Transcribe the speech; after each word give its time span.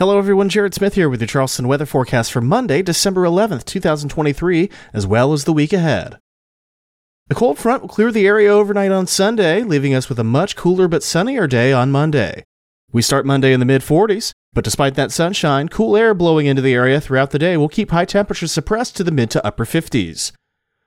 Hello, 0.00 0.16
everyone. 0.16 0.48
Jared 0.48 0.72
Smith 0.72 0.94
here 0.94 1.10
with 1.10 1.20
your 1.20 1.28
Charleston 1.28 1.68
weather 1.68 1.84
forecast 1.84 2.32
for 2.32 2.40
Monday, 2.40 2.80
December 2.80 3.24
11th, 3.24 3.66
2023, 3.66 4.70
as 4.94 5.06
well 5.06 5.34
as 5.34 5.44
the 5.44 5.52
week 5.52 5.74
ahead. 5.74 6.16
A 7.28 7.34
cold 7.34 7.58
front 7.58 7.82
will 7.82 7.90
clear 7.90 8.10
the 8.10 8.26
area 8.26 8.50
overnight 8.50 8.92
on 8.92 9.06
Sunday, 9.06 9.62
leaving 9.62 9.92
us 9.92 10.08
with 10.08 10.18
a 10.18 10.24
much 10.24 10.56
cooler 10.56 10.88
but 10.88 11.02
sunnier 11.02 11.46
day 11.46 11.70
on 11.70 11.90
Monday. 11.90 12.44
We 12.90 13.02
start 13.02 13.26
Monday 13.26 13.52
in 13.52 13.60
the 13.60 13.66
mid 13.66 13.82
40s, 13.82 14.32
but 14.54 14.64
despite 14.64 14.94
that 14.94 15.12
sunshine, 15.12 15.68
cool 15.68 15.94
air 15.94 16.14
blowing 16.14 16.46
into 16.46 16.62
the 16.62 16.72
area 16.72 16.98
throughout 16.98 17.30
the 17.30 17.38
day 17.38 17.58
will 17.58 17.68
keep 17.68 17.90
high 17.90 18.06
temperatures 18.06 18.52
suppressed 18.52 18.96
to 18.96 19.04
the 19.04 19.12
mid 19.12 19.30
to 19.32 19.46
upper 19.46 19.66
50s. 19.66 20.32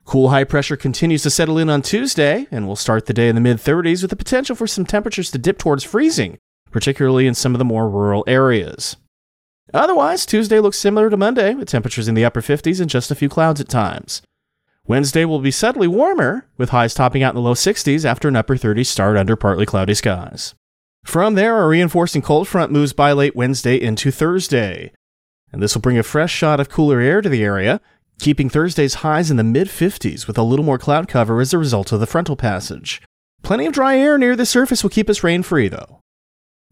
Cool 0.06 0.32
high 0.32 0.44
pressure 0.44 0.76
continues 0.76 1.22
to 1.22 1.30
settle 1.30 1.60
in 1.60 1.70
on 1.70 1.84
Tuesday, 1.84 2.48
and 2.50 2.66
we'll 2.66 2.76
start 2.76 3.06
the 3.06 3.14
day 3.14 3.30
in 3.30 3.36
the 3.36 3.42
mid 3.42 3.58
30s 3.58 4.02
with 4.02 4.10
the 4.10 4.16
potential 4.16 4.56
for 4.56 4.66
some 4.66 4.88
temperatures 4.88 5.30
to 5.30 5.38
dip 5.38 5.60
towards 5.60 5.84
freezing, 5.84 6.40
particularly 6.72 7.28
in 7.28 7.36
some 7.36 7.54
of 7.54 7.60
the 7.60 7.64
more 7.64 7.88
rural 7.88 8.24
areas. 8.26 8.98
Otherwise, 9.74 10.26
Tuesday 10.26 10.60
looks 10.60 10.78
similar 10.78 11.10
to 11.10 11.18
Monday, 11.18 11.56
with 11.56 11.68
temperatures 11.68 12.08
in 12.08 12.14
the 12.14 12.26
upper 12.26 12.42
50s 12.42 12.80
and 12.80 12.90
just 12.90 13.10
a 13.10 13.16
few 13.16 13.28
clouds 13.28 13.60
at 13.60 13.70
times. 13.70 14.22
Wednesday 14.86 15.26
will 15.26 15.40
be 15.40 15.50
subtly 15.50 15.88
warmer, 15.88 16.46
with 16.58 16.70
highs 16.70 16.94
topping 16.94 17.24
out 17.24 17.34
in 17.34 17.36
the 17.36 17.42
low 17.42 17.54
60s 17.54 18.06
after 18.06 18.28
an 18.28 18.36
upper 18.36 18.56
30s 18.56 18.86
start 18.86 19.18
under 19.18 19.36
partly 19.36 19.66
cloudy 19.66 19.94
skies. 19.94 20.54
From 21.06 21.36
there, 21.36 21.64
a 21.64 21.68
reinforcing 21.68 22.22
cold 22.22 22.48
front 22.48 22.72
moves 22.72 22.94
by 22.94 23.14
late 23.14 23.36
Wednesday 23.36 23.82
into 23.82 24.12
Thursday. 24.12 24.92
And 25.52 25.62
this 25.62 25.74
will 25.74 25.82
bring 25.82 25.98
a 25.98 26.04
fresh 26.04 26.34
shot 26.34 26.60
of 26.60 26.70
cooler 26.70 27.00
air 27.00 27.22
to 27.22 27.30
the 27.30 27.44
area, 27.44 27.82
keeping 28.20 28.50
Thursday's 28.50 28.96
highs 28.96 29.32
in 29.32 29.38
the 29.38 29.44
mid 29.44 29.68
50s 29.68 30.28
with 30.28 30.38
a 30.38 30.44
little 30.44 30.66
more 30.66 30.78
cloud 30.78 31.08
cover 31.08 31.42
as 31.42 31.54
a 31.54 31.58
result 31.58 31.92
of 31.92 32.00
the 32.00 32.08
frontal 32.08 32.36
passage. 32.36 33.02
Plenty 33.42 33.66
of 33.66 33.74
dry 33.74 33.98
air 33.98 34.18
near 34.18 34.36
the 34.36 34.46
surface 34.46 34.84
will 34.84 34.90
keep 34.90 35.10
us 35.10 35.24
rain 35.24 35.44
free, 35.44 35.68
though. 35.68 36.00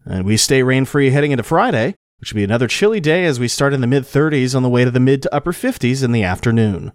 And 0.04 0.24
we 0.24 0.36
stay 0.36 0.62
rain 0.62 0.84
free 0.84 1.10
heading 1.10 1.32
into 1.32 1.44
Friday, 1.44 1.94
which 2.22 2.32
will 2.32 2.38
be 2.38 2.44
another 2.44 2.68
chilly 2.68 3.00
day 3.00 3.24
as 3.24 3.40
we 3.40 3.48
start 3.48 3.74
in 3.74 3.80
the 3.80 3.86
mid 3.88 4.04
30s 4.04 4.54
on 4.54 4.62
the 4.62 4.68
way 4.68 4.84
to 4.84 4.92
the 4.92 5.00
mid 5.00 5.22
to 5.22 5.34
upper 5.34 5.50
50s 5.50 6.04
in 6.04 6.12
the 6.12 6.22
afternoon. 6.22 6.92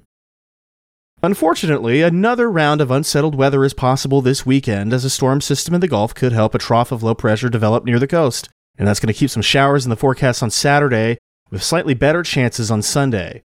Unfortunately, 1.21 2.01
another 2.01 2.49
round 2.49 2.79
of 2.79 2.91
unsettled 2.91 3.35
weather 3.35 3.65
is 3.65 3.73
possible 3.73 4.21
this 4.21 4.45
weekend 4.45 4.93
as 4.93 5.03
a 5.03 5.09
storm 5.09 5.41
system 5.41 5.73
in 5.73 5.81
the 5.81 5.87
Gulf 5.89 6.15
could 6.15 6.31
help 6.31 6.55
a 6.55 6.57
trough 6.57 6.93
of 6.93 7.03
low 7.03 7.13
pressure 7.13 7.49
develop 7.49 7.83
near 7.83 7.99
the 7.99 8.07
coast, 8.07 8.47
and 8.77 8.87
that's 8.87 9.01
going 9.01 9.13
to 9.13 9.19
keep 9.19 9.29
some 9.29 9.41
showers 9.41 9.85
in 9.85 9.89
the 9.89 9.97
forecast 9.97 10.41
on 10.41 10.49
Saturday 10.49 11.17
with 11.51 11.61
slightly 11.61 11.93
better 11.93 12.23
chances 12.23 12.71
on 12.71 12.81
Sunday. 12.81 13.43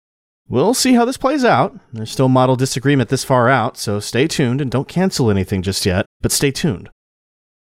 We'll 0.47 0.75
see 0.75 0.93
how 0.93 1.05
this 1.05 1.17
plays 1.17 1.43
out. 1.43 1.79
There's 1.91 2.11
still 2.11 2.29
model 2.29 2.55
disagreement 2.55 3.09
this 3.09 3.23
far 3.23 3.49
out, 3.49 3.75
so 3.75 3.99
stay 3.99 4.27
tuned 4.27 4.61
and 4.61 4.69
don't 4.69 4.87
cancel 4.87 5.31
anything 5.31 5.63
just 5.63 5.83
yet, 5.87 6.05
but 6.21 6.31
stay 6.31 6.51
tuned. 6.51 6.91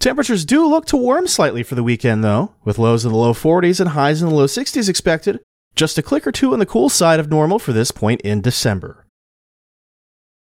Temperatures 0.00 0.44
do 0.44 0.66
look 0.66 0.86
to 0.86 0.96
warm 0.96 1.26
slightly 1.26 1.62
for 1.62 1.74
the 1.74 1.82
weekend, 1.82 2.22
though, 2.22 2.54
with 2.64 2.78
lows 2.78 3.04
in 3.04 3.12
the 3.12 3.18
low 3.18 3.32
40s 3.32 3.80
and 3.80 3.90
highs 3.90 4.22
in 4.22 4.28
the 4.28 4.34
low 4.34 4.46
60s 4.46 4.88
expected, 4.88 5.40
just 5.74 5.98
a 5.98 6.02
click 6.02 6.26
or 6.26 6.32
two 6.32 6.52
on 6.52 6.58
the 6.58 6.66
cool 6.66 6.88
side 6.88 7.18
of 7.18 7.30
normal 7.30 7.58
for 7.58 7.72
this 7.72 7.90
point 7.90 8.20
in 8.20 8.40
December. 8.40 9.06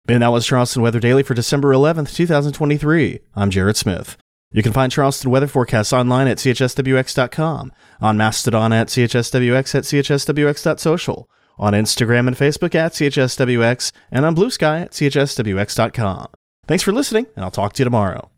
And 0.08 0.22
that 0.22 0.32
was 0.32 0.46
Charleston 0.46 0.82
Weather 0.82 1.00
Daily 1.00 1.22
for 1.22 1.34
December 1.34 1.72
11th, 1.72 2.14
2023. 2.14 3.20
I'm 3.34 3.50
Jared 3.50 3.76
Smith. 3.76 4.18
You 4.52 4.62
can 4.62 4.72
find 4.72 4.92
Charleston 4.92 5.30
weather 5.30 5.46
forecasts 5.46 5.92
online 5.92 6.28
at 6.28 6.38
chswx.com, 6.38 7.72
on 8.00 8.16
Mastodon 8.16 8.72
at 8.72 8.88
chswx 8.88 9.74
at 9.74 9.84
chswx.social, 9.84 11.28
on 11.58 11.72
Instagram 11.72 12.28
and 12.28 12.36
Facebook 12.36 12.74
at 12.74 12.92
chswx, 12.92 13.92
and 14.10 14.26
on 14.26 14.36
Bluesky 14.36 14.82
at 14.82 14.90
chswx.com. 14.92 16.26
Thanks 16.66 16.84
for 16.84 16.92
listening, 16.92 17.26
and 17.34 17.44
I'll 17.44 17.50
talk 17.50 17.72
to 17.74 17.80
you 17.80 17.84
tomorrow. 17.84 18.30